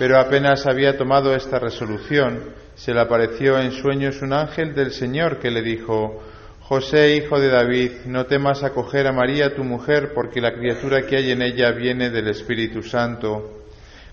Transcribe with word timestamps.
Pero 0.00 0.18
apenas 0.18 0.66
había 0.66 0.96
tomado 0.96 1.34
esta 1.34 1.58
resolución, 1.58 2.54
se 2.74 2.94
le 2.94 3.00
apareció 3.00 3.58
en 3.60 3.70
sueños 3.70 4.22
un 4.22 4.32
ángel 4.32 4.74
del 4.74 4.92
Señor 4.92 5.38
que 5.38 5.50
le 5.50 5.60
dijo, 5.60 6.22
José, 6.62 7.16
hijo 7.16 7.38
de 7.38 7.48
David, 7.48 8.06
no 8.06 8.24
temas 8.24 8.62
acoger 8.64 9.06
a 9.06 9.12
María 9.12 9.54
tu 9.54 9.62
mujer, 9.62 10.12
porque 10.14 10.40
la 10.40 10.54
criatura 10.54 11.02
que 11.02 11.16
hay 11.16 11.32
en 11.32 11.42
ella 11.42 11.72
viene 11.72 12.08
del 12.08 12.28
Espíritu 12.28 12.82
Santo. 12.82 13.64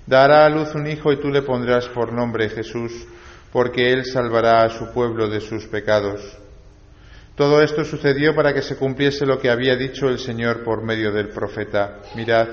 Dará 0.05 0.45
a 0.45 0.49
luz 0.49 0.75
un 0.75 0.87
hijo 0.87 1.13
y 1.13 1.21
tú 1.21 1.29
le 1.29 1.43
pondrás 1.43 1.87
por 1.87 2.11
nombre 2.11 2.49
Jesús, 2.49 2.91
porque 3.53 3.93
él 3.93 4.03
salvará 4.03 4.63
a 4.63 4.69
su 4.69 4.91
pueblo 4.91 5.29
de 5.29 5.39
sus 5.39 5.67
pecados. 5.67 6.37
Todo 7.37 7.61
esto 7.61 7.85
sucedió 7.85 8.35
para 8.35 8.53
que 8.53 8.61
se 8.61 8.75
cumpliese 8.75 9.25
lo 9.25 9.39
que 9.39 9.49
había 9.49 9.77
dicho 9.77 10.09
el 10.09 10.19
Señor 10.19 10.65
por 10.65 10.83
medio 10.83 11.13
del 11.13 11.29
profeta. 11.29 11.99
Mirad, 12.13 12.49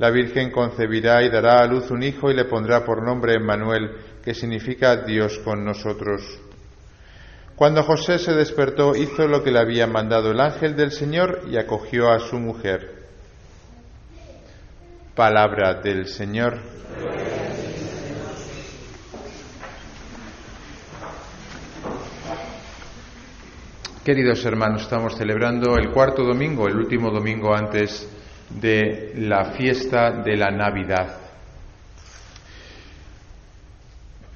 la 0.00 0.10
Virgen 0.10 0.50
concebirá 0.50 1.22
y 1.22 1.28
dará 1.28 1.58
a 1.60 1.66
luz 1.66 1.90
un 1.90 2.02
hijo 2.02 2.30
y 2.30 2.34
le 2.34 2.46
pondrá 2.46 2.82
por 2.86 3.02
nombre 3.02 3.34
Emmanuel, 3.34 3.90
que 4.24 4.32
significa 4.32 4.96
Dios 4.96 5.38
con 5.44 5.62
nosotros. 5.62 6.22
Cuando 7.54 7.82
José 7.82 8.18
se 8.18 8.32
despertó, 8.32 8.96
hizo 8.96 9.28
lo 9.28 9.44
que 9.44 9.50
le 9.50 9.58
había 9.58 9.86
mandado 9.86 10.30
el 10.30 10.40
ángel 10.40 10.74
del 10.74 10.92
Señor 10.92 11.42
y 11.50 11.58
acogió 11.58 12.10
a 12.10 12.18
su 12.18 12.38
mujer. 12.38 13.08
Palabra 15.14 15.74
del 15.82 16.06
Señor. 16.06 16.56
Queridos 24.02 24.42
hermanos, 24.46 24.80
estamos 24.80 25.14
celebrando 25.14 25.76
el 25.76 25.90
cuarto 25.90 26.24
domingo, 26.24 26.68
el 26.68 26.76
último 26.76 27.10
domingo 27.10 27.54
antes 27.54 28.08
de 28.58 29.12
la 29.16 29.52
fiesta 29.52 30.22
de 30.22 30.36
la 30.36 30.50
Navidad. 30.50 31.18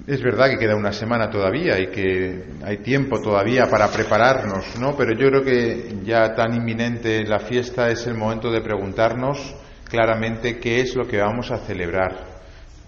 Es 0.07 0.23
verdad 0.23 0.51
que 0.51 0.59
queda 0.59 0.77
una 0.77 0.93
semana 0.93 1.31
todavía 1.31 1.81
y 1.81 1.87
que 1.87 2.45
hay 2.63 2.79
tiempo 2.79 3.23
todavía 3.23 3.71
para 3.71 3.89
prepararnos, 3.89 4.79
¿no? 4.79 4.95
Pero 4.97 5.13
yo 5.13 5.29
creo 5.29 5.43
que 5.43 5.97
ya 6.05 6.35
tan 6.35 6.55
inminente 6.55 7.25
la 7.25 7.39
fiesta 7.39 7.89
es 7.89 8.07
el 8.07 8.15
momento 8.15 8.51
de 8.51 8.61
preguntarnos 8.61 9.55
claramente 9.89 10.59
qué 10.59 10.81
es 10.81 10.95
lo 10.95 11.07
que 11.07 11.19
vamos 11.19 11.51
a 11.51 11.59
celebrar, 11.59 12.19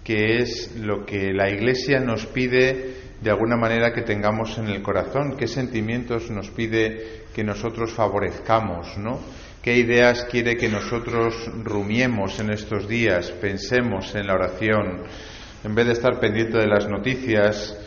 qué 0.03 0.41
es 0.41 0.75
lo 0.75 1.05
que 1.05 1.33
la 1.33 1.49
Iglesia 1.49 1.99
nos 1.99 2.27
pide 2.27 3.07
de 3.19 3.31
alguna 3.31 3.57
manera 3.57 3.93
que 3.93 4.03
tengamos 4.03 4.55
en 4.59 4.67
el 4.67 4.83
corazón, 4.83 5.37
qué 5.37 5.47
sentimientos 5.47 6.29
nos 6.29 6.51
pide 6.51 7.23
que 7.33 7.43
nosotros 7.43 7.93
favorezcamos, 7.93 8.95
¿no? 8.97 9.19
Qué 9.61 9.75
ideas 9.75 10.25
quiere 10.25 10.55
que 10.55 10.69
nosotros 10.69 11.49
rumiemos 11.63 12.39
en 12.39 12.51
estos 12.51 12.87
días, 12.87 13.31
pensemos 13.31 14.15
en 14.15 14.27
la 14.27 14.35
oración, 14.35 15.03
en 15.63 15.75
vez 15.75 15.87
de 15.87 15.93
estar 15.93 16.19
pendiente 16.19 16.57
de 16.57 16.67
las 16.67 16.87
noticias 16.87 17.77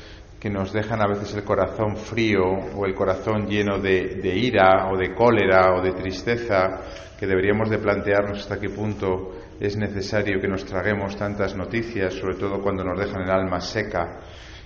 que 0.40 0.50
nos 0.50 0.72
dejan 0.72 1.02
a 1.02 1.06
veces 1.06 1.34
el 1.34 1.44
corazón 1.44 1.96
frío 1.96 2.42
o 2.74 2.86
el 2.86 2.94
corazón 2.94 3.46
lleno 3.46 3.78
de, 3.78 4.20
ira 4.36 4.88
o 4.90 4.96
de 4.96 5.14
cólera 5.14 5.74
o 5.74 5.82
de 5.82 5.92
tristeza, 5.92 6.80
que 7.18 7.26
deberíamos 7.26 7.68
de 7.68 7.78
plantearnos 7.78 8.38
hasta 8.38 8.58
qué 8.58 8.70
punto 8.70 9.36
es 9.60 9.76
necesario 9.76 10.40
que 10.40 10.48
nos 10.48 10.64
traguemos 10.64 11.14
tantas 11.16 11.54
noticias, 11.54 12.14
sobre 12.14 12.36
todo 12.36 12.62
cuando 12.62 12.82
nos 12.82 12.98
dejan 12.98 13.22
el 13.22 13.30
alma 13.30 13.60
seca. 13.60 14.20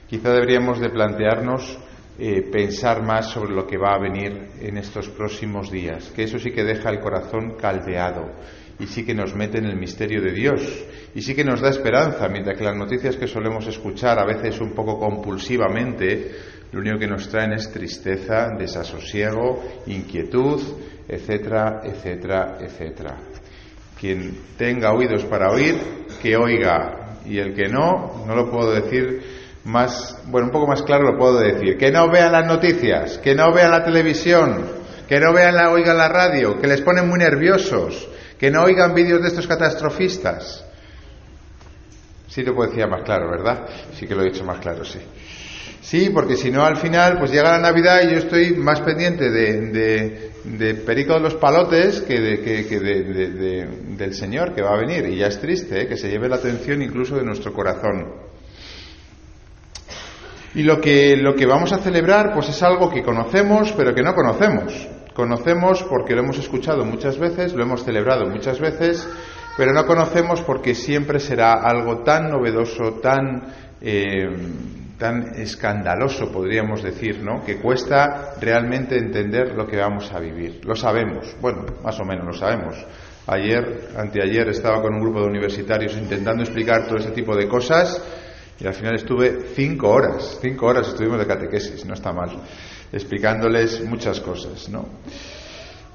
Quizá 0.09 0.33
deberíamos 0.33 0.79
de 0.79 0.91
plantearnos 0.91 1.77
eh, 2.19 2.43
pensar 2.43 3.03
más 3.03 3.31
sobre 3.31 3.53
lo 3.53 3.67
que 3.67 3.77
va 3.77 3.95
a 3.95 3.99
venir 3.99 4.51
en 4.61 4.79
estos 4.79 5.09
próximos 5.09 5.71
días, 5.71 6.13
que 6.15 6.23
eso 6.23 6.39
sí 6.39 6.53
que 6.53 6.63
deja 6.63 6.91
el 6.91 7.01
corazón 7.01 7.57
caldeado 7.61 8.31
y 8.79 8.87
sí 8.87 9.05
que 9.05 9.15
nos 9.15 9.35
mete 9.35 9.59
en 9.59 9.67
el 9.67 9.77
misterio 9.77 10.23
de 10.23 10.33
Dios 10.33 10.85
y 11.15 11.23
sí 11.23 11.35
que 11.35 11.45
nos 11.45 11.61
da 11.61 11.71
esperanza, 11.71 12.29
mientras 12.29 12.57
que 12.57 12.65
las 12.65 12.77
noticias 12.77 13.17
que 13.17 13.27
solemos 13.27 13.67
escuchar 13.67 14.19
a 14.19 14.27
veces 14.27 14.61
un 14.61 14.73
poco 14.75 14.99
compulsivamente, 14.99 16.31
lo 16.73 16.81
único 16.81 16.99
que 16.99 17.07
nos 17.07 17.29
traen 17.29 17.53
es 17.53 17.71
tristeza, 17.73 18.51
desasosiego, 18.59 19.63
inquietud, 19.87 20.61
etcétera, 21.09 21.81
etcétera, 21.85 22.59
etcétera. 22.61 23.17
Quien 24.01 24.39
tenga 24.57 24.93
oídos 24.93 25.25
para 25.25 25.51
oír, 25.51 25.77
que 26.21 26.37
oiga, 26.37 27.19
y 27.27 27.39
el 27.39 27.55
que 27.55 27.69
no, 27.69 28.25
no 28.27 28.35
lo 28.35 28.51
puedo 28.51 28.73
decir 28.73 29.44
más, 29.65 30.19
bueno, 30.27 30.49
un 30.49 30.53
poco 30.53 30.67
más 30.67 30.83
claro 30.83 31.05
lo 31.05 31.19
puedo 31.19 31.39
decir, 31.39 31.79
que 31.79 31.91
no 31.91 32.11
vean 32.11 32.33
las 32.33 32.47
noticias, 32.47 33.19
que 33.19 33.35
no 33.35 33.53
vean 33.53 33.71
la 33.71 33.85
televisión, 33.85 34.67
que 35.09 35.19
no 35.19 35.33
vean 35.33 35.57
la, 35.57 35.71
oigan 35.71 35.97
la 35.97 36.09
radio, 36.09 36.61
que 36.61 36.67
les 36.67 36.81
ponen 36.83 37.09
muy 37.09 37.19
nerviosos, 37.19 38.09
que 38.39 38.51
no 38.51 38.65
oigan 38.65 38.95
vídeos 38.95 39.23
de 39.23 39.29
estos 39.29 39.47
catastrofistas. 39.47 40.65
Sí 42.29 42.43
lo 42.43 42.55
puedo 42.55 42.71
decir 42.71 42.87
más 42.89 43.03
claro, 43.03 43.31
¿verdad? 43.31 43.67
Sí 43.99 44.07
que 44.07 44.15
lo 44.15 44.23
he 44.23 44.31
dicho 44.31 44.45
más 44.45 44.59
claro, 44.59 44.85
sí. 44.85 44.99
Sí, 45.81 46.11
porque 46.11 46.37
si 46.37 46.51
no 46.51 46.65
al 46.65 46.79
final, 46.79 47.19
pues 47.19 47.31
llega 47.31 47.53
la 47.53 47.59
Navidad 47.59 48.03
y 48.03 48.13
yo 48.13 48.19
estoy 48.19 48.55
más 48.55 48.81
pendiente 48.81 49.31
de, 49.31 50.31
de, 50.43 50.75
Perico 50.75 51.13
de 51.13 51.21
los 51.21 51.35
Palotes 51.35 52.01
que, 52.01 52.19
de, 52.19 52.41
que, 52.41 53.69
del 53.97 54.15
Señor 54.15 54.55
que 54.55 54.63
va 54.63 54.73
a 54.73 54.79
venir. 54.79 55.07
Y 55.07 55.19
ya 55.19 55.27
es 55.27 55.39
triste, 55.39 55.83
¿eh? 55.83 55.87
que 55.87 55.99
se 55.99 56.09
lleve 56.09 56.29
la 56.29 56.37
atención 56.37 56.81
incluso 56.81 57.17
de 57.17 57.25
nuestro 57.25 57.53
corazón. 57.53 58.34
Y 60.55 60.63
lo 60.63 60.81
que, 60.81 61.17
lo 61.17 61.35
que 61.35 61.47
vamos 61.47 61.73
a 61.73 61.79
celebrar, 61.79 62.33
pues 62.33 62.49
es 62.49 62.63
algo 62.63 62.89
que 62.89 63.03
conocemos, 63.03 63.73
pero 63.73 63.93
que 63.93 64.03
no 64.03 64.15
conocemos. 64.15 64.89
Conocemos 65.13 65.83
porque 65.85 66.15
lo 66.15 66.23
hemos 66.23 66.39
escuchado 66.39 66.85
muchas 66.85 67.19
veces, 67.19 67.55
lo 67.55 67.63
hemos 67.65 67.85
celebrado 67.85 68.27
muchas 68.27 68.61
veces, 68.61 69.09
pero 69.57 69.73
no 69.73 69.85
conocemos 69.87 70.43
porque 70.43 70.75
siempre 70.75 71.19
será 71.19 71.55
algo 71.55 72.03
tan 72.03 72.31
novedoso, 72.31 72.95
tan, 73.03 73.43
eh, 73.81 74.29
tan 74.99 75.35
escandaloso, 75.37 76.31
podríamos 76.31 76.83
decir, 76.83 77.21
¿no? 77.23 77.45
Que 77.45 77.57
cuesta 77.57 78.35
realmente 78.41 78.97
entender 78.97 79.55
lo 79.55 79.67
que 79.67 79.77
vamos 79.77 80.13
a 80.13 80.21
vivir. 80.21 80.61
Lo 80.65 80.77
sabemos, 80.77 81.37
bueno, 81.41 81.65
más 81.83 81.99
o 81.99 82.05
menos 82.05 82.27
lo 82.27 82.33
sabemos. 82.33 82.75
Ayer, 83.27 83.89
anteayer, 83.97 84.49
estaba 84.49 84.83
con 84.83 84.95
un 84.95 85.01
grupo 85.01 85.21
de 85.21 85.27
universitarios 85.27 85.97
intentando 85.97 86.43
explicar 86.43 86.87
todo 86.87 86.99
ese 86.99 87.11
tipo 87.11 87.35
de 87.35 87.49
cosas 87.49 88.03
y 88.61 88.67
al 88.67 88.75
final 88.75 88.95
estuve 88.95 89.47
cinco 89.55 89.91
horas, 89.91 90.39
cinco 90.41 90.67
horas 90.67 90.89
estuvimos 90.89 91.19
de 91.19 91.27
catequesis, 91.27 91.85
no 91.85 91.95
está 91.95 92.13
mal, 92.13 92.31
explicándoles 92.93 93.85
muchas 93.85 94.21
cosas, 94.21 94.69
¿no? 94.69 94.87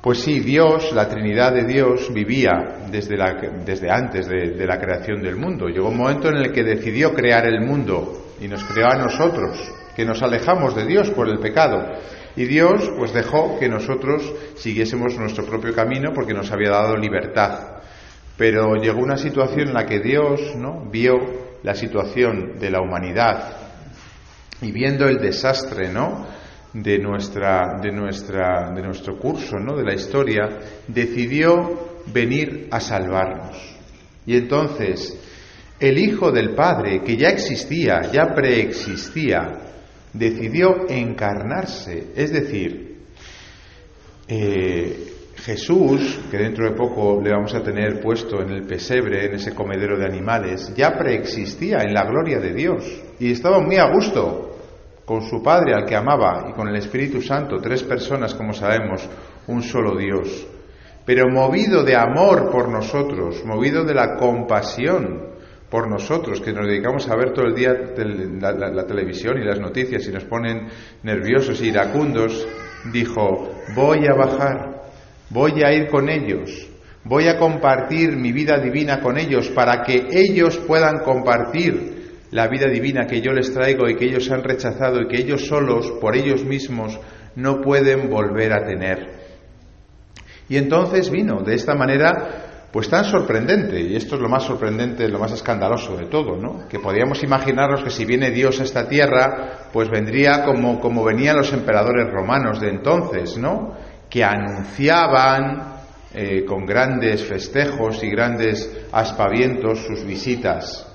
Pues 0.01 0.19
sí, 0.19 0.39
Dios, 0.39 0.93
la 0.93 1.09
Trinidad 1.09 1.53
de 1.53 1.65
Dios, 1.65 2.13
vivía 2.13 2.85
desde, 2.89 3.17
la, 3.17 3.33
desde 3.65 3.91
antes 3.91 4.29
de, 4.29 4.51
de, 4.51 4.65
la 4.65 4.79
creación 4.79 5.21
del 5.21 5.35
mundo. 5.35 5.67
Llegó 5.67 5.89
un 5.89 5.97
momento 5.97 6.29
en 6.29 6.37
el 6.37 6.53
que 6.53 6.63
decidió 6.63 7.13
crear 7.13 7.45
el 7.45 7.59
mundo 7.59 8.31
y 8.39 8.47
nos 8.47 8.63
creó 8.63 8.87
a 8.87 8.95
nosotros, 8.95 9.59
que 9.97 10.05
nos 10.05 10.21
alejamos 10.21 10.73
de 10.73 10.85
Dios 10.85 11.09
por 11.09 11.27
el 11.27 11.39
pecado. 11.39 11.85
Y 12.37 12.45
Dios 12.45 12.89
pues 12.97 13.11
dejó 13.13 13.59
que 13.59 13.67
nosotros 13.67 14.33
siguiésemos 14.55 15.17
nuestro 15.17 15.45
propio 15.45 15.75
camino 15.75 16.11
porque 16.13 16.33
nos 16.33 16.49
había 16.49 16.69
dado 16.69 16.95
libertad. 16.95 17.81
Pero 18.37 18.75
llegó 18.75 19.01
una 19.01 19.17
situación 19.17 19.67
en 19.67 19.73
la 19.73 19.85
que 19.85 19.99
Dios 19.99 20.55
¿no? 20.55 20.89
vio 20.89 21.48
la 21.63 21.73
situación 21.75 22.59
de 22.59 22.69
la 22.69 22.81
humanidad 22.81 23.57
y 24.61 24.71
viendo 24.71 25.07
el 25.07 25.19
desastre, 25.19 25.91
¿no? 25.91 26.27
de 26.73 26.99
nuestra 26.99 27.79
de 27.81 27.91
nuestra 27.91 28.71
de 28.71 28.81
nuestro 28.81 29.17
curso, 29.17 29.57
¿no? 29.57 29.75
de 29.75 29.83
la 29.83 29.93
historia, 29.93 30.47
decidió 30.87 32.01
venir 32.13 32.67
a 32.71 32.79
salvarnos. 32.79 33.57
Y 34.25 34.35
entonces 34.35 35.17
el 35.79 35.97
Hijo 35.97 36.31
del 36.31 36.55
Padre, 36.55 37.01
que 37.03 37.15
ya 37.15 37.29
existía, 37.29 38.01
ya 38.11 38.33
preexistía, 38.35 39.59
decidió 40.13 40.89
encarnarse, 40.89 42.07
es 42.15 42.31
decir, 42.33 42.97
eh, 44.27 45.08
Jesús, 45.43 46.19
que 46.29 46.37
dentro 46.37 46.65
de 46.65 46.75
poco 46.75 47.21
le 47.21 47.31
vamos 47.31 47.53
a 47.55 47.63
tener 47.63 48.01
puesto 48.01 48.41
en 48.41 48.49
el 48.49 48.63
pesebre, 48.63 49.25
en 49.25 49.35
ese 49.35 49.55
comedero 49.55 49.97
de 49.97 50.05
animales, 50.05 50.73
ya 50.75 50.97
preexistía 50.97 51.79
en 51.79 51.93
la 51.93 52.05
gloria 52.05 52.39
de 52.39 52.53
Dios 52.53 52.83
y 53.19 53.31
estaba 53.31 53.59
muy 53.59 53.77
a 53.77 53.91
gusto 53.91 54.57
con 55.05 55.21
su 55.23 55.41
Padre 55.41 55.73
al 55.73 55.85
que 55.85 55.95
amaba 55.95 56.47
y 56.49 56.53
con 56.53 56.67
el 56.67 56.75
Espíritu 56.75 57.21
Santo, 57.21 57.57
tres 57.57 57.83
personas 57.83 58.35
como 58.35 58.53
sabemos, 58.53 59.09
un 59.47 59.63
solo 59.63 59.97
Dios. 59.97 60.45
Pero 61.03 61.27
movido 61.29 61.83
de 61.83 61.95
amor 61.95 62.51
por 62.51 62.69
nosotros, 62.69 63.43
movido 63.43 63.83
de 63.83 63.95
la 63.95 64.17
compasión 64.17 65.29
por 65.69 65.89
nosotros, 65.89 66.41
que 66.41 66.53
nos 66.53 66.67
dedicamos 66.67 67.09
a 67.09 67.15
ver 67.15 67.33
todo 67.33 67.45
el 67.45 67.55
día 67.55 67.73
la, 67.73 68.85
televisión 68.85 69.39
y 69.39 69.45
las 69.45 69.59
noticias 69.59 70.05
y 70.07 70.11
nos 70.11 70.25
ponen 70.25 70.67
nerviosos 71.03 71.61
e 71.61 71.67
iracundos, 71.67 72.47
dijo, 72.91 73.49
voy 73.75 74.05
a 74.07 74.13
bajar, 74.13 74.78
voy 75.29 75.63
a 75.63 75.73
ir 75.73 75.87
con 75.87 76.09
ellos, 76.09 76.67
voy 77.03 77.27
a 77.27 77.37
compartir 77.37 78.15
mi 78.15 78.31
vida 78.31 78.57
divina 78.59 78.99
con 78.99 79.17
ellos 79.17 79.49
para 79.49 79.83
que 79.83 80.07
ellos 80.11 80.57
puedan 80.57 80.99
compartir 80.99 81.99
la 82.31 82.47
vida 82.47 82.67
divina 82.67 83.07
que 83.07 83.21
yo 83.21 83.31
les 83.31 83.53
traigo 83.53 83.89
y 83.89 83.95
que 83.95 84.05
ellos 84.05 84.29
han 84.31 84.43
rechazado 84.43 85.01
y 85.01 85.07
que 85.07 85.17
ellos 85.17 85.45
solos, 85.47 85.91
por 85.99 86.15
ellos 86.15 86.43
mismos, 86.43 86.99
no 87.35 87.61
pueden 87.61 88.09
volver 88.09 88.53
a 88.53 88.65
tener. 88.65 89.19
Y 90.47 90.57
entonces 90.57 91.09
vino 91.09 91.41
de 91.41 91.55
esta 91.55 91.75
manera 91.75 92.45
pues 92.71 92.87
tan 92.87 93.03
sorprendente, 93.03 93.81
y 93.81 93.95
esto 93.95 94.15
es 94.15 94.21
lo 94.21 94.29
más 94.29 94.43
sorprendente, 94.43 95.07
lo 95.07 95.17
más 95.17 95.31
escandaloso 95.31 95.97
de 95.97 96.05
todo, 96.05 96.37
¿no? 96.37 96.67
Que 96.67 96.77
podíamos 96.77 97.23
imaginarnos 97.23 97.83
que 97.83 97.89
si 97.89 98.05
viene 98.05 98.29
Dios 98.29 98.59
a 98.59 98.63
esta 98.63 98.87
tierra, 98.87 99.69
pues 99.73 99.89
vendría 99.89 100.43
como, 100.45 100.79
como 100.79 101.03
venían 101.03 101.37
los 101.37 101.51
emperadores 101.51 102.11
romanos 102.11 102.61
de 102.61 102.69
entonces, 102.69 103.39
¿no? 103.39 103.73
Que 104.09 104.23
anunciaban 104.23 105.79
eh, 106.13 106.43
con 106.45 106.65
grandes 106.65 107.23
festejos 107.23 108.03
y 108.03 108.09
grandes 108.09 108.87
aspavientos 108.91 109.85
sus 109.85 110.03
visitas. 110.03 110.91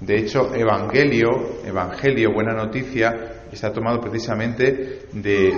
De 0.00 0.18
hecho, 0.18 0.54
Evangelio, 0.54 1.28
Evangelio, 1.64 2.32
buena 2.32 2.52
noticia, 2.52 3.44
está 3.50 3.72
tomado 3.72 4.00
precisamente 4.00 5.06
de 5.12 5.52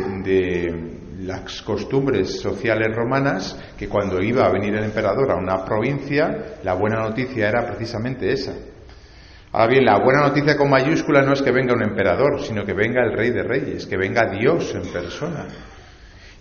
las 1.25 1.63
costumbres 1.63 2.41
sociales 2.41 2.95
romanas, 2.95 3.59
que 3.79 3.89
cuando 3.89 4.21
iba 4.23 4.45
a 4.45 4.53
venir 4.53 4.75
el 4.75 4.85
emperador 4.85 5.31
a 5.31 5.37
una 5.37 5.65
provincia, 5.65 6.59
la 6.63 6.75
buena 6.75 7.01
noticia 7.01 7.49
era 7.49 7.67
precisamente 7.67 8.33
esa. 8.33 8.53
Ahora 9.53 9.69
bien, 9.69 9.85
la 9.85 10.03
buena 10.03 10.21
noticia 10.21 10.57
con 10.57 10.69
mayúscula 10.69 11.23
no 11.23 11.33
es 11.33 11.43
que 11.43 11.53
venga 11.53 11.75
un 11.75 11.83
emperador, 11.83 12.43
sino 12.43 12.65
que 12.65 12.75
venga 12.75 13.03
el 13.05 13.17
rey 13.17 13.31
de 13.31 13.43
reyes, 13.43 13.87
que 13.87 13.97
venga 13.97 14.29
Dios 14.29 14.75
en 14.75 14.93
persona. 14.93 15.47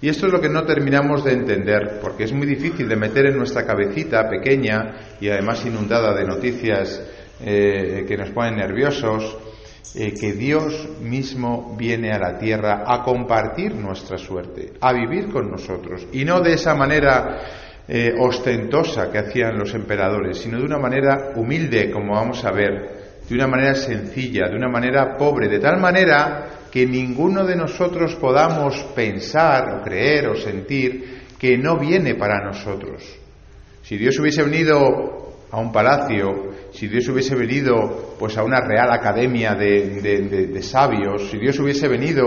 Y 0.03 0.09
esto 0.09 0.27
es 0.27 0.33
lo 0.33 0.41
que 0.41 0.49
no 0.49 0.65
terminamos 0.65 1.23
de 1.23 1.31
entender, 1.31 1.99
porque 2.01 2.25
es 2.25 2.33
muy 2.33 2.45
difícil 2.45 2.89
de 2.89 2.97
meter 2.97 3.27
en 3.27 3.37
nuestra 3.37 3.65
cabecita 3.65 4.27
pequeña 4.29 5.15
y 5.21 5.29
además 5.29 5.65
inundada 5.65 6.13
de 6.13 6.25
noticias 6.25 7.01
eh, 7.39 8.03
que 8.05 8.17
nos 8.17 8.31
ponen 8.31 8.57
nerviosos, 8.57 9.37
eh, 9.95 10.13
que 10.13 10.33
Dios 10.33 10.89
mismo 10.99 11.73
viene 11.77 12.11
a 12.11 12.19
la 12.19 12.37
tierra 12.37 12.83
a 12.85 13.01
compartir 13.01 13.75
nuestra 13.75 14.17
suerte, 14.17 14.73
a 14.81 14.91
vivir 14.91 15.29
con 15.29 15.49
nosotros, 15.49 16.05
y 16.11 16.25
no 16.25 16.41
de 16.41 16.51
esa 16.51 16.75
manera 16.75 17.39
eh, 17.87 18.13
ostentosa 18.19 19.09
que 19.09 19.19
hacían 19.19 19.57
los 19.57 19.73
emperadores, 19.73 20.37
sino 20.37 20.57
de 20.57 20.65
una 20.65 20.79
manera 20.79 21.31
humilde, 21.37 21.89
como 21.89 22.15
vamos 22.15 22.43
a 22.43 22.51
ver, 22.51 23.02
de 23.33 23.39
una 23.39 23.47
manera 23.47 23.73
sencilla, 23.73 24.47
de 24.47 24.55
una 24.55 24.69
manera 24.69 25.17
pobre, 25.17 25.49
de 25.49 25.59
tal 25.59 25.79
manera 25.79 26.67
que 26.71 26.85
ninguno 26.85 27.43
de 27.45 27.55
nosotros 27.55 28.15
podamos 28.15 28.77
pensar 28.95 29.73
o 29.73 29.83
creer 29.83 30.27
o 30.27 30.35
sentir 30.35 31.23
que 31.39 31.57
no 31.57 31.79
viene 31.79 32.13
para 32.13 32.45
nosotros. 32.45 33.03
Si 33.81 33.97
Dios 33.97 34.19
hubiese 34.19 34.43
venido 34.43 34.77
a 35.49 35.59
un 35.59 35.71
palacio, 35.71 36.51
si 36.73 36.87
Dios 36.87 37.07
hubiese 37.09 37.35
venido 37.35 38.15
pues 38.19 38.37
a 38.37 38.43
una 38.43 38.61
real 38.61 38.91
academia 38.91 39.55
de, 39.55 40.61
sabios, 40.61 41.29
si 41.31 41.39
Dios 41.39 41.59
hubiese 41.59 41.87
venido 41.87 42.23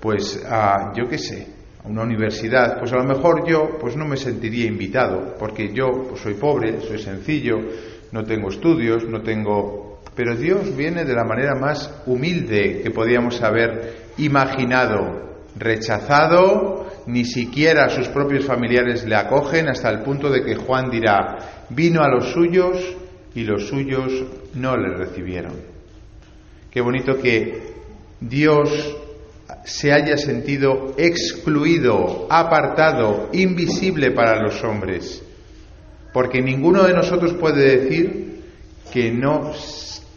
pues 0.00 0.42
a, 0.48 0.94
yo 0.96 1.08
qué 1.08 1.18
sé, 1.18 1.46
a 1.84 1.88
una 1.88 2.04
universidad, 2.04 2.78
pues 2.78 2.90
a 2.92 2.96
lo 2.96 3.04
mejor 3.04 3.46
yo 3.46 3.76
pues 3.78 3.96
no 3.96 4.06
me 4.06 4.16
sentiría 4.16 4.64
invitado, 4.64 5.34
porque 5.38 5.74
yo 5.74 6.06
pues, 6.08 6.22
soy 6.22 6.34
pobre, 6.34 6.80
soy 6.80 6.98
sencillo, 6.98 7.58
no 8.12 8.24
tengo 8.24 8.48
estudios, 8.48 9.04
no 9.06 9.20
tengo... 9.20 9.87
Pero 10.18 10.34
Dios 10.34 10.76
viene 10.76 11.04
de 11.04 11.14
la 11.14 11.22
manera 11.22 11.54
más 11.54 12.02
humilde 12.04 12.80
que 12.82 12.90
podíamos 12.90 13.40
haber 13.40 14.08
imaginado, 14.16 15.44
rechazado, 15.56 16.88
ni 17.06 17.24
siquiera 17.24 17.88
sus 17.88 18.08
propios 18.08 18.44
familiares 18.44 19.04
le 19.04 19.14
acogen 19.14 19.68
hasta 19.68 19.88
el 19.90 20.00
punto 20.00 20.28
de 20.28 20.42
que 20.42 20.56
Juan 20.56 20.90
dirá, 20.90 21.66
vino 21.68 22.02
a 22.02 22.08
los 22.08 22.32
suyos 22.32 22.96
y 23.32 23.44
los 23.44 23.68
suyos 23.68 24.24
no 24.54 24.76
le 24.76 24.96
recibieron. 24.96 25.52
Qué 26.68 26.80
bonito 26.80 27.20
que 27.22 27.74
Dios 28.20 28.96
se 29.66 29.92
haya 29.92 30.16
sentido 30.16 30.96
excluido, 30.98 32.26
apartado, 32.28 33.28
invisible 33.34 34.10
para 34.10 34.42
los 34.42 34.64
hombres, 34.64 35.22
porque 36.12 36.42
ninguno 36.42 36.82
de 36.82 36.94
nosotros 36.94 37.34
puede 37.34 37.78
decir 37.78 38.40
que 38.92 39.12
no 39.12 39.52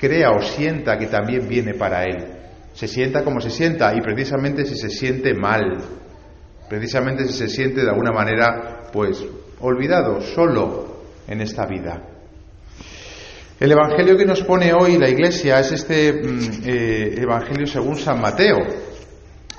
crea 0.02 0.32
o 0.32 0.42
sienta 0.42 0.98
que 0.98 1.06
también 1.06 1.48
viene 1.48 1.76
para 1.76 2.04
Él. 2.06 2.26
Se 2.74 2.88
sienta 2.88 3.24
como 3.24 3.40
se 3.40 3.52
sienta 3.52 3.94
y 3.96 4.02
precisamente 4.02 4.66
si 4.66 4.76
se 4.76 4.90
siente 4.90 5.36
mal, 5.36 5.78
precisamente 6.68 7.28
si 7.28 7.34
se 7.34 7.48
siente 7.48 7.82
de 7.82 7.90
alguna 7.90 8.12
manera, 8.12 8.90
pues, 8.92 9.24
olvidado, 9.60 10.20
solo 10.22 11.04
en 11.28 11.42
esta 11.42 11.68
vida. 11.68 12.02
El 13.60 13.72
Evangelio 13.72 14.18
que 14.18 14.26
nos 14.26 14.42
pone 14.42 14.74
hoy 14.74 14.98
la 14.98 15.08
Iglesia 15.08 15.60
es 15.60 15.72
este 15.72 16.14
mm, 16.14 16.64
eh, 16.66 17.16
Evangelio 17.18 17.68
según 17.68 17.96
San 17.96 18.20
Mateo. 18.20 18.58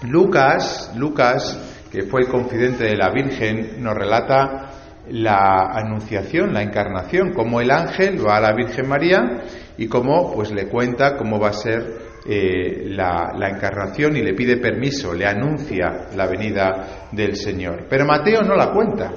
Lucas, 0.08 0.92
Lucas, 0.96 1.86
que 1.92 2.02
fue 2.02 2.22
el 2.22 2.28
confidente 2.28 2.82
de 2.82 2.96
la 2.96 3.10
Virgen, 3.10 3.80
nos 3.80 3.94
relata 3.94 4.70
la 5.08 5.70
anunciación, 5.72 6.52
la 6.52 6.62
encarnación, 6.62 7.32
cómo 7.32 7.60
el 7.60 7.70
ángel 7.70 8.26
va 8.26 8.38
a 8.38 8.40
la 8.40 8.52
Virgen 8.54 8.88
María 8.88 9.42
y 9.78 9.86
cómo 9.86 10.32
pues 10.32 10.50
le 10.52 10.69
cuenta 10.69 11.16
cómo 11.16 11.38
va 11.38 11.48
a 11.48 11.52
ser 11.52 12.12
eh, 12.24 12.84
la, 12.86 13.32
encarnación 13.48 14.16
y 14.16 14.22
le 14.22 14.34
pide 14.34 14.56
permiso, 14.58 15.12
le 15.12 15.26
anuncia 15.26 16.08
la 16.14 16.26
venida 16.26 17.08
del 17.10 17.36
Señor. 17.36 17.86
Pero 17.88 18.04
Mateo 18.04 18.42
no 18.42 18.54
la 18.54 18.70
cuenta. 18.70 19.12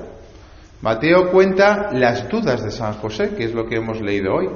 Mateo 0.81 1.31
cuenta 1.31 1.91
las 1.93 2.27
dudas 2.29 2.63
de 2.63 2.71
San 2.71 2.93
José, 2.93 3.35
que 3.35 3.45
es 3.45 3.53
lo 3.53 3.67
que 3.67 3.75
hemos 3.75 4.01
leído 4.01 4.33
hoy. 4.33 4.49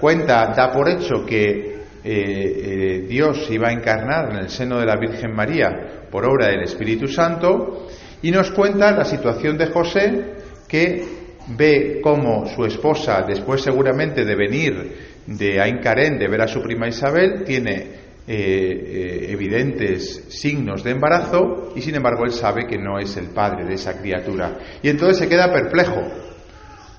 Cuenta, 0.00 0.52
da 0.54 0.70
por 0.70 0.88
hecho 0.88 1.24
que 1.26 1.48
eh, 1.56 1.82
eh, 2.04 3.06
Dios 3.08 3.48
iba 3.50 3.68
a 3.68 3.72
encarnar 3.72 4.30
en 4.30 4.36
el 4.36 4.50
seno 4.50 4.78
de 4.78 4.86
la 4.86 4.96
Virgen 4.96 5.34
María 5.34 6.06
por 6.10 6.24
obra 6.26 6.48
del 6.48 6.62
Espíritu 6.62 7.08
Santo 7.08 7.88
y 8.22 8.30
nos 8.30 8.50
cuenta 8.52 8.92
la 8.92 9.04
situación 9.04 9.58
de 9.58 9.66
José 9.66 10.34
que 10.68 11.23
ve 11.48 12.00
cómo 12.02 12.46
su 12.46 12.64
esposa, 12.64 13.24
después 13.26 13.62
seguramente 13.62 14.24
de 14.24 14.34
venir 14.34 15.14
de 15.26 15.60
Ain 15.60 15.80
de 15.80 16.28
ver 16.28 16.42
a 16.42 16.48
su 16.48 16.60
prima 16.62 16.88
Isabel, 16.88 17.44
tiene 17.44 18.04
eh, 18.26 18.26
eh, 18.26 19.26
evidentes 19.30 20.24
signos 20.28 20.82
de 20.82 20.92
embarazo 20.92 21.72
y 21.76 21.82
sin 21.82 21.94
embargo 21.94 22.24
él 22.24 22.32
sabe 22.32 22.66
que 22.66 22.78
no 22.78 22.98
es 22.98 23.16
el 23.16 23.28
padre 23.28 23.64
de 23.64 23.74
esa 23.74 23.98
criatura. 24.00 24.58
Y 24.82 24.88
entonces 24.88 25.18
se 25.18 25.28
queda 25.28 25.52
perplejo, 25.52 26.02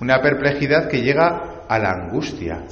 una 0.01 0.21
perplejidad 0.21 0.87
que 0.87 1.01
llega 1.01 1.63
a 1.67 1.79
la 1.79 1.91
angustia, 1.91 2.63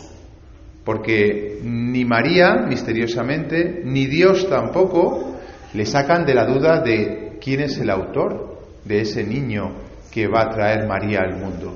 porque 0.83 1.59
ni 1.63 2.05
María, 2.05 2.57
misteriosamente, 2.67 3.81
ni 3.83 4.05
Dios 4.05 4.49
tampoco 4.49 5.39
le 5.73 5.85
sacan 5.85 6.25
de 6.25 6.35
la 6.35 6.45
duda 6.45 6.81
de 6.81 7.37
quién 7.41 7.61
es 7.61 7.77
el 7.79 7.89
autor 7.89 8.59
de 8.85 9.01
ese 9.01 9.23
niño 9.23 9.82
que 10.13 10.27
va 10.27 10.43
a 10.43 10.49
traer 10.49 10.87
María 10.87 11.21
al 11.21 11.37
mundo. 11.37 11.73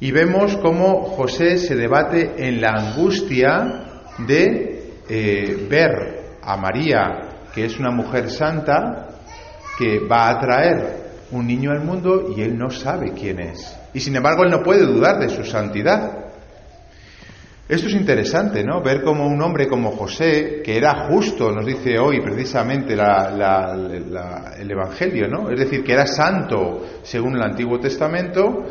Y 0.00 0.10
vemos 0.10 0.56
cómo 0.56 1.04
José 1.04 1.58
se 1.58 1.76
debate 1.76 2.34
en 2.36 2.60
la 2.60 2.70
angustia 2.70 3.84
de 4.26 4.92
eh, 5.08 5.66
ver 5.68 6.38
a 6.42 6.56
María, 6.56 7.46
que 7.54 7.64
es 7.64 7.78
una 7.78 7.90
mujer 7.90 8.30
santa, 8.30 9.08
que 9.78 10.00
va 10.00 10.28
a 10.28 10.40
traer 10.40 11.08
un 11.30 11.46
niño 11.46 11.70
al 11.70 11.84
mundo 11.84 12.32
y 12.36 12.42
él 12.42 12.58
no 12.58 12.70
sabe 12.70 13.12
quién 13.12 13.38
es. 13.40 13.76
Y 13.94 14.00
sin 14.00 14.16
embargo 14.16 14.44
él 14.44 14.50
no 14.50 14.62
puede 14.62 14.84
dudar 14.84 15.18
de 15.18 15.28
su 15.28 15.44
santidad. 15.44 16.17
Esto 17.68 17.88
es 17.88 17.94
interesante, 17.94 18.64
¿no? 18.64 18.80
Ver 18.80 19.02
cómo 19.02 19.26
un 19.26 19.42
hombre 19.42 19.68
como 19.68 19.90
José, 19.90 20.62
que 20.64 20.78
era 20.78 21.06
justo, 21.08 21.52
nos 21.52 21.66
dice 21.66 21.98
hoy 21.98 22.18
precisamente 22.22 22.94
el 22.94 24.70
Evangelio, 24.70 25.28
¿no? 25.28 25.50
Es 25.50 25.60
decir, 25.60 25.84
que 25.84 25.92
era 25.92 26.06
santo 26.06 26.86
según 27.02 27.36
el 27.36 27.42
Antiguo 27.42 27.78
Testamento, 27.78 28.64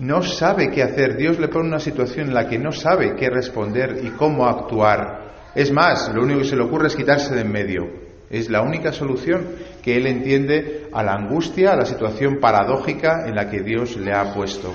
no 0.00 0.22
sabe 0.22 0.70
qué 0.72 0.82
hacer. 0.82 1.16
Dios 1.16 1.38
le 1.38 1.46
pone 1.46 1.68
una 1.68 1.78
situación 1.78 2.28
en 2.28 2.34
la 2.34 2.48
que 2.48 2.58
no 2.58 2.72
sabe 2.72 3.14
qué 3.14 3.30
responder 3.30 4.00
y 4.02 4.08
cómo 4.10 4.44
actuar. 4.48 5.52
Es 5.54 5.70
más, 5.70 6.12
lo 6.12 6.24
único 6.24 6.40
que 6.40 6.46
se 6.46 6.56
le 6.56 6.64
ocurre 6.64 6.88
es 6.88 6.96
quitarse 6.96 7.36
de 7.36 7.42
en 7.42 7.52
medio. 7.52 7.84
Es 8.28 8.50
la 8.50 8.62
única 8.62 8.92
solución 8.92 9.50
que 9.82 9.96
él 9.96 10.08
entiende 10.08 10.88
a 10.92 11.04
la 11.04 11.12
angustia, 11.12 11.74
a 11.74 11.76
la 11.76 11.84
situación 11.84 12.40
paradójica 12.40 13.24
en 13.24 13.36
la 13.36 13.48
que 13.48 13.60
Dios 13.60 13.96
le 13.98 14.12
ha 14.12 14.34
puesto. 14.34 14.72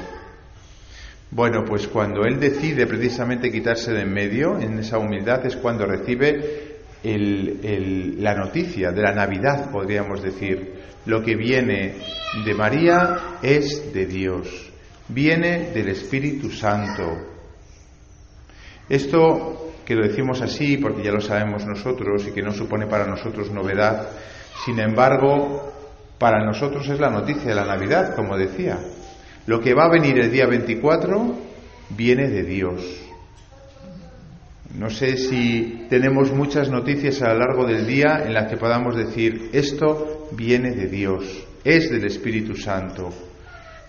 Bueno, 1.32 1.66
pues 1.66 1.88
cuando 1.88 2.24
él 2.24 2.40
decide 2.40 2.88
precisamente 2.88 3.52
quitarse 3.52 3.92
de 3.92 4.02
en 4.02 4.14
medio, 4.14 4.60
en 4.60 4.80
esa 4.80 4.98
humildad, 4.98 5.46
es 5.46 5.58
cuando 5.58 5.86
recibe 5.86 6.78
la 7.04 8.34
noticia 8.34 8.92
de 8.92 9.02
la 9.02 9.14
Navidad, 9.14 9.72
podríamos 9.72 10.22
decir. 10.22 10.88
Lo 11.06 11.24
que 11.24 11.36
viene 11.36 11.96
de 12.46 12.54
María 12.54 13.38
es 13.42 13.94
de 13.94 14.06
Dios 14.06 14.68
viene 15.10 15.72
del 15.72 15.90
Espíritu 15.90 16.50
Santo. 16.52 17.18
Esto 18.90 19.74
que 19.86 19.96
lo 19.96 20.08
decimos 20.08 20.42
así 20.42 20.78
porque 20.78 21.04
ya 21.04 21.12
lo 21.12 21.22
sabemos 21.22 21.66
nosotros 21.66 22.28
y 22.28 22.32
que 22.32 22.42
no 22.42 22.52
supone 22.52 22.88
para 22.88 23.06
nosotros 23.06 23.52
novedad, 23.52 24.10
sin 24.66 24.80
embargo, 24.80 25.72
para 26.18 26.44
nosotros 26.44 26.88
es 26.90 27.00
la 27.00 27.10
noticia 27.10 27.50
de 27.50 27.56
la 27.56 27.66
Navidad, 27.66 28.16
como 28.16 28.38
decía. 28.38 28.80
Lo 29.48 29.62
que 29.62 29.74
va 29.74 29.86
a 29.86 29.90
venir 29.90 30.20
el 30.20 30.30
día 30.30 30.46
24 30.46 31.36
viene 31.96 32.30
de 32.30 32.44
Dios. 32.44 32.82
No 34.78 34.90
sé 34.90 35.16
si 35.16 35.86
tenemos 35.90 36.34
muchas 36.34 36.70
noticias 36.70 37.22
a 37.22 37.34
lo 37.34 37.40
largo 37.40 37.66
del 37.66 37.88
día 37.88 38.24
en 38.26 38.34
las 38.34 38.50
que 38.50 38.58
podamos 38.58 38.98
decir, 38.98 39.50
esto 39.54 40.28
viene 40.34 40.72
de 40.72 40.88
Dios, 40.88 41.48
es 41.64 41.90
del 41.90 42.06
Espíritu 42.06 42.56
Santo. 42.56 43.10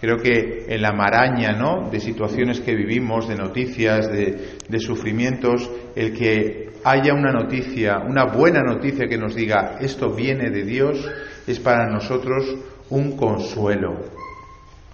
Creo 0.01 0.19
que 0.19 0.67
en 0.69 0.81
la 0.81 0.93
maraña 0.93 1.51
¿no? 1.55 1.91
de 1.91 1.99
situaciones 1.99 2.61
que 2.61 2.77
vivimos, 2.77 3.27
de 3.27 3.35
noticias, 3.35 4.09
de, 4.13 4.59
de 4.69 4.79
sufrimientos, 4.79 5.69
el 5.97 6.17
que 6.17 6.71
haya 6.85 7.13
una 7.15 7.33
noticia, 7.33 7.99
una 7.99 8.27
buena 8.27 8.63
noticia 8.63 9.09
que 9.09 9.19
nos 9.19 9.35
diga 9.35 9.79
esto 9.81 10.15
viene 10.15 10.51
de 10.51 10.63
Dios, 10.63 11.05
es 11.49 11.59
para 11.59 11.91
nosotros 11.91 12.45
un 12.91 13.17
consuelo. 13.17 14.18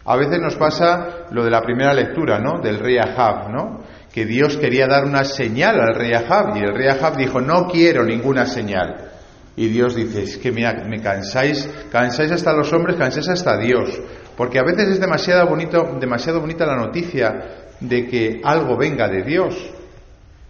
A 0.07 0.17
veces 0.17 0.39
nos 0.39 0.57
pasa 0.57 1.27
lo 1.31 1.45
de 1.45 1.51
la 1.51 1.63
primera 1.63 1.95
lectura, 1.95 2.39
¿no? 2.39 2.61
Del 2.61 2.79
rey 2.79 2.99
Ahab, 2.99 3.51
¿no? 3.51 3.81
Que 4.13 4.27
Dios 4.27 4.57
quería 4.59 4.87
dar 4.87 5.05
una 5.05 5.25
señal 5.25 5.81
al 5.81 5.95
rey 5.95 6.13
Ahab 6.13 6.57
y 6.57 6.61
el 6.61 6.75
rey 6.75 6.89
Ahab 6.89 7.17
dijo, 7.17 7.41
no 7.41 7.67
quiero 7.69 8.05
ninguna 8.05 8.45
señal. 8.47 9.13
Y 9.57 9.69
Dios 9.69 9.95
dice, 9.95 10.25
es 10.25 10.37
que 10.37 10.53
mira, 10.53 10.85
me 10.87 11.01
cansáis, 11.01 11.69
cansáis 11.91 12.33
hasta 12.33 12.53
los 12.53 12.73
hombres, 12.73 12.97
cansáis 12.97 13.29
hasta 13.29 13.57
Dios. 13.57 13.99
Porque 14.37 14.59
a 14.59 14.65
veces 14.65 14.89
es 14.89 15.01
demasiado, 15.01 15.49
bonito, 15.49 15.97
demasiado 15.99 16.41
bonita 16.41 16.67
la 16.67 16.77
noticia 16.77 17.67
de 17.81 18.07
que 18.07 18.41
algo 18.45 18.77
venga 18.77 19.09
de 19.09 19.23
Dios. 19.23 19.55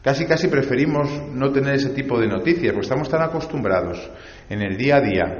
Casi, 0.02 0.26
casi 0.26 0.49
preferimos 0.49 1.08
no 1.32 1.52
tener 1.52 1.76
ese 1.76 1.90
tipo 1.90 2.18
de 2.18 2.26
noticias, 2.26 2.73
porque 2.73 2.87
estamos 2.87 3.08
tan 3.08 3.23
acostumbrados 3.23 4.11
en 4.50 4.62
el 4.62 4.76
día 4.76 4.96
a 4.96 5.00
día 5.00 5.38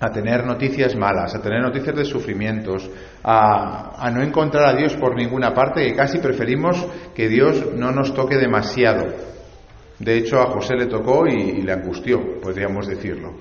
a 0.00 0.10
tener 0.10 0.46
noticias 0.46 0.96
malas, 0.96 1.34
a 1.34 1.42
tener 1.42 1.60
noticias 1.60 1.94
de 1.94 2.06
sufrimientos, 2.06 2.90
a, 3.22 4.10
no 4.10 4.22
encontrar 4.22 4.64
a 4.64 4.76
Dios 4.76 4.96
por 4.96 5.14
ninguna 5.14 5.52
parte, 5.52 5.86
que 5.86 5.94
casi 5.94 6.18
preferimos 6.18 6.86
que 7.14 7.28
Dios 7.28 7.74
no 7.76 7.92
nos 7.92 8.14
toque 8.14 8.36
demasiado. 8.38 9.04
De 9.98 10.16
hecho, 10.16 10.40
a 10.40 10.50
José 10.52 10.74
le 10.74 10.86
tocó 10.86 11.26
y, 11.26 11.60
le 11.60 11.72
angustió, 11.72 12.40
podríamos 12.40 12.86
decirlo. 12.88 13.34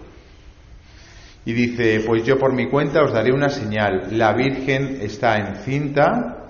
Y 1.46 1.54
dice, 1.54 2.04
pues 2.06 2.26
yo 2.26 2.38
por 2.38 2.54
mi 2.54 2.70
cuenta 2.70 3.04
os 3.04 3.14
daré 3.14 3.32
una 3.32 3.48
señal, 3.48 4.10
la 4.12 4.34
Virgen 4.34 5.00
está 5.02 5.38
encinta 5.38 6.50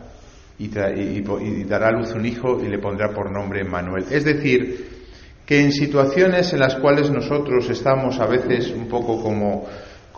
y, 0.57 0.65
y, 0.65 1.23
y 1.41 1.63
dará 1.65 1.89
a 1.89 1.91
luz 1.91 2.11
un 2.15 2.25
hijo 2.25 2.59
y 2.59 2.67
le 2.67 2.79
pondrá 2.79 3.09
por 3.13 3.31
nombre 3.31 3.63
Manuel. 3.63 4.05
Es 4.09 4.25
decir, 4.25 4.99
que 5.45 5.61
en 5.61 5.71
situaciones 5.71 6.51
en 6.53 6.59
las 6.59 6.75
cuales 6.75 7.11
nosotros 7.11 7.69
estamos 7.69 8.19
a 8.19 8.25
veces 8.25 8.71
un 8.71 8.87
poco 8.87 9.21
como 9.21 9.67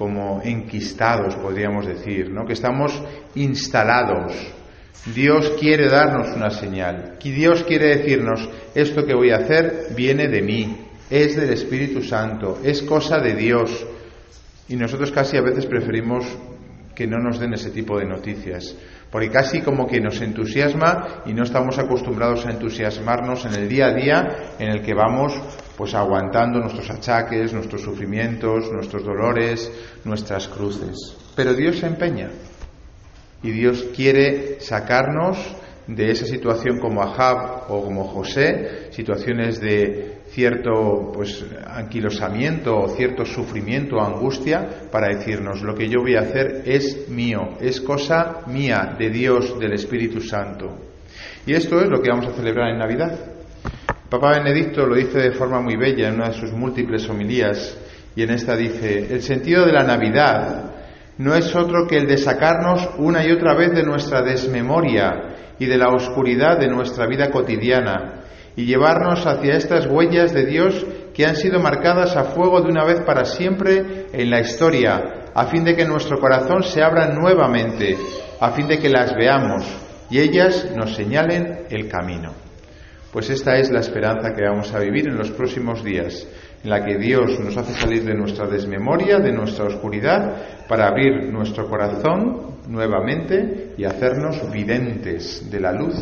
como 0.02 0.42
enquistados, 0.44 1.36
podríamos 1.36 1.86
decir, 1.86 2.32
¿no? 2.32 2.44
que 2.44 2.54
estamos 2.54 2.92
instalados. 3.36 4.34
Dios 5.14 5.54
quiere 5.60 5.90
darnos 5.90 6.36
una 6.36 6.50
señal. 6.50 7.20
Dios 7.24 7.64
quiere 7.66 7.98
decirnos, 7.98 8.50
esto 8.74 9.06
que 9.06 9.14
voy 9.14 9.30
a 9.30 9.38
hacer 9.38 9.90
viene 9.96 10.28
de 10.28 10.42
mí, 10.42 10.76
es 11.08 11.36
del 11.36 11.52
Espíritu 11.52 12.02
Santo, 12.02 12.58
es 12.64 12.82
cosa 12.82 13.20
de 13.20 13.36
Dios. 13.36 13.86
Y 14.70 14.76
nosotros 14.76 15.12
casi 15.12 15.38
a 15.38 15.42
veces 15.42 15.68
preferimos 15.68 16.26
que 16.96 17.06
no 17.06 17.20
nos 17.20 17.38
den 17.38 17.54
ese 17.54 17.70
tipo 17.70 18.00
de 18.00 18.06
noticias, 18.06 18.76
porque 19.12 19.30
casi 19.30 19.62
como 19.62 19.86
que 19.86 20.02
nos 20.02 20.20
entusiasma 20.20 21.22
y 21.28 21.34
no 21.34 21.44
estamos 21.44 21.78
acostumbrados 21.78 22.48
a 22.48 22.50
entusiasmarnos 22.50 23.46
en 23.46 23.54
el 23.54 23.70
día 23.70 23.86
a 23.86 23.94
día 23.94 24.38
en 24.58 24.70
el 24.70 24.82
que 24.82 24.96
vamos 24.96 25.40
pues 25.82 25.96
aguantando 25.96 26.60
nuestros 26.60 26.92
achaques, 26.92 27.54
nuestros 27.54 27.82
sufrimientos, 27.82 28.72
nuestros 28.72 29.04
dolores, 29.04 29.72
nuestras 30.06 30.48
cruces. 30.48 31.18
Pero 31.36 31.56
Dios 31.56 31.80
se 31.80 31.88
empeña 31.88 32.30
y 33.42 33.50
Dios 33.50 33.88
quiere 33.96 34.60
sacarnos 34.60 35.40
de 35.88 36.12
esa 36.12 36.28
situación 36.28 36.78
como 36.78 37.02
Ahab 37.02 37.72
o 37.72 37.84
como 37.84 38.04
José, 38.04 38.92
situaciones 38.92 39.60
de 39.60 40.20
cierto 40.28 41.12
pues 41.12 41.44
anquilosamiento 41.66 42.78
o 42.78 42.88
cierto 42.90 43.26
sufrimiento 43.26 43.96
o 43.96 44.02
angustia 44.02 44.88
para 44.92 45.08
decirnos 45.08 45.64
lo 45.64 45.74
que 45.74 45.90
yo 45.90 46.02
voy 46.02 46.14
a 46.14 46.20
hacer 46.20 46.62
es 46.64 47.10
mío, 47.10 47.58
es 47.60 47.82
cosa 47.82 48.42
mía 48.46 48.96
de 49.00 49.10
Dios, 49.10 49.60
del 49.60 49.74
Espíritu 49.74 50.22
Santo. 50.22 50.78
Y 51.48 51.54
esto 51.54 51.82
es 51.82 51.90
lo 51.90 52.04
que 52.04 52.12
vamos 52.12 52.28
a 52.28 52.34
celebrar 52.34 52.70
en 52.70 52.78
Navidad. 52.78 53.31
Papa 54.12 54.32
Benedicto 54.40 54.86
lo 54.86 54.96
dice 54.96 55.20
de 55.20 55.32
forma 55.32 55.62
muy 55.62 55.78
bella 55.78 56.10
en 56.10 56.16
una 56.16 56.28
de 56.28 56.34
sus 56.34 56.52
múltiples 56.52 57.10
homilías 57.10 57.78
y 58.14 58.24
en 58.24 58.32
esta 58.32 58.58
dice, 58.58 59.08
el 59.10 59.22
sentido 59.22 59.66
de 59.66 59.72
la 59.72 59.84
Navidad 59.84 60.66
no 61.18 61.34
es 61.34 61.56
otro 61.56 61.88
que 61.88 61.96
el 61.96 62.08
de 62.08 62.18
sacarnos 62.18 62.90
una 62.98 63.26
y 63.26 63.32
otra 63.32 63.56
vez 63.56 63.72
de 63.72 63.84
nuestra 63.84 64.22
desmemoria 64.22 65.54
y 65.58 65.66
de 65.66 65.78
la 65.78 65.88
oscuridad 65.88 66.60
de 66.60 66.68
nuestra 66.68 67.08
vida 67.08 67.32
cotidiana 67.32 68.26
y 68.58 68.66
llevarnos 68.66 69.26
hacia 69.26 69.56
estas 69.56 69.88
huellas 69.88 70.34
de 70.34 70.46
Dios 70.46 70.86
que 71.14 71.26
han 71.26 71.38
sido 71.38 71.62
marcadas 71.62 72.18
a 72.18 72.26
fuego 72.26 72.60
de 72.60 72.70
una 72.70 72.84
vez 72.84 73.00
para 73.06 73.24
siempre 73.24 74.08
en 74.12 74.30
la 74.30 74.42
historia, 74.42 75.30
a 75.34 75.46
fin 75.46 75.64
de 75.64 75.74
que 75.74 75.86
nuestro 75.86 76.20
corazón 76.20 76.64
se 76.64 76.84
abra 76.84 77.08
nuevamente, 77.08 77.98
a 78.42 78.52
fin 78.52 78.68
de 78.68 78.78
que 78.78 78.90
las 78.90 79.16
veamos 79.16 79.64
y 80.10 80.20
ellas 80.20 80.70
nos 80.76 80.96
señalen 80.96 81.60
el 81.70 81.88
camino. 81.88 82.51
Pues 83.12 83.30
esta 83.30 83.58
es 83.58 83.70
la 83.70 83.82
esperanza 83.82 84.34
que 84.34 84.48
vamos 84.48 84.74
a 84.74 84.80
vivir 84.80 85.10
en 85.10 85.18
los 85.18 85.32
próximos 85.32 85.84
días, 85.84 86.26
en 86.64 86.70
la 86.70 86.86
que 86.86 86.98
Dios 86.98 87.38
nos 87.42 87.58
hace 87.58 87.74
salir 87.74 88.06
de 88.06 88.14
nuestra 88.14 88.48
desmemoria, 88.48 89.20
de 89.20 89.34
nuestra 89.34 89.66
oscuridad, 89.66 90.66
para 90.70 90.88
abrir 90.88 91.30
nuestro 91.30 91.68
corazón 91.68 92.56
nuevamente 92.70 93.74
y 93.78 93.84
hacernos 93.84 94.50
videntes 94.50 95.52
de 95.52 95.60
la 95.60 95.74
luz 95.74 95.96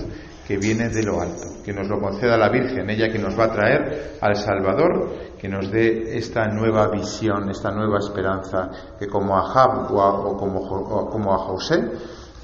que 0.48 0.58
viene 0.58 0.90
de 0.90 1.02
lo 1.02 1.20
alto. 1.20 1.64
Que 1.66 1.74
nos 1.74 1.88
lo 1.88 2.00
conceda 2.00 2.38
la 2.38 2.50
Virgen, 2.50 2.88
ella 2.92 3.12
que 3.12 3.18
nos 3.18 3.38
va 3.38 3.46
a 3.46 3.52
traer 3.54 4.18
al 4.22 4.36
Salvador, 4.36 5.36
que 5.40 5.50
nos 5.50 5.72
dé 5.72 6.16
esta 6.16 6.48
nueva 6.48 6.90
visión, 6.92 7.50
esta 7.50 7.72
nueva 7.72 7.98
esperanza, 7.98 8.70
que 9.00 9.08
como 9.08 9.36
a 9.36 9.50
Jab 9.52 9.92
o, 9.92 9.98
o 9.98 10.38
como, 10.38 10.60
o 10.60 11.10
como 11.10 11.34
a 11.34 11.40
José, 11.40 11.80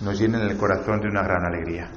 nos 0.01 0.19
llenen 0.19 0.41
el 0.41 0.57
corazón 0.57 1.01
de 1.01 1.07
una 1.07 1.21
gran 1.21 1.45
alegría. 1.45 1.91